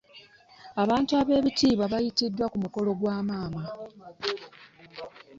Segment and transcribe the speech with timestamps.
[0.83, 3.63] Abantu b'ebitiibwa bayitidwa ku mukolo gwa maama.